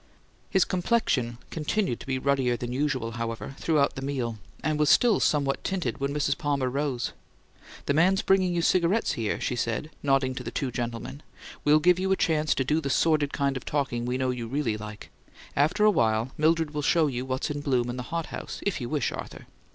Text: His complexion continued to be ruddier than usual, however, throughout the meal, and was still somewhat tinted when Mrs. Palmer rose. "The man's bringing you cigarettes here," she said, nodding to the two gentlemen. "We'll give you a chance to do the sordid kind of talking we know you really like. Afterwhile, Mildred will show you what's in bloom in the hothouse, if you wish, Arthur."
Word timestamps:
His 0.49 0.65
complexion 0.65 1.37
continued 1.51 1.99
to 1.99 2.07
be 2.07 2.17
ruddier 2.17 2.57
than 2.57 2.73
usual, 2.73 3.11
however, 3.17 3.53
throughout 3.59 3.93
the 3.93 4.01
meal, 4.01 4.39
and 4.63 4.79
was 4.79 4.89
still 4.89 5.19
somewhat 5.19 5.63
tinted 5.63 5.99
when 5.99 6.11
Mrs. 6.11 6.35
Palmer 6.35 6.71
rose. 6.71 7.13
"The 7.85 7.93
man's 7.93 8.23
bringing 8.23 8.51
you 8.51 8.63
cigarettes 8.63 9.11
here," 9.11 9.39
she 9.39 9.55
said, 9.55 9.91
nodding 10.01 10.33
to 10.33 10.43
the 10.43 10.49
two 10.49 10.71
gentlemen. 10.71 11.21
"We'll 11.63 11.77
give 11.79 11.99
you 11.99 12.11
a 12.11 12.15
chance 12.15 12.55
to 12.55 12.63
do 12.63 12.81
the 12.81 12.89
sordid 12.89 13.31
kind 13.31 13.55
of 13.55 13.63
talking 13.63 14.05
we 14.07 14.17
know 14.17 14.31
you 14.31 14.47
really 14.47 14.75
like. 14.75 15.11
Afterwhile, 15.55 16.31
Mildred 16.35 16.73
will 16.73 16.81
show 16.81 17.05
you 17.05 17.23
what's 17.23 17.51
in 17.51 17.61
bloom 17.61 17.87
in 17.87 17.97
the 17.97 18.01
hothouse, 18.09 18.59
if 18.63 18.81
you 18.81 18.89
wish, 18.89 19.11
Arthur." 19.11 19.45